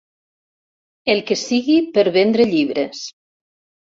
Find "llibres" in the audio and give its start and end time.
2.53-3.03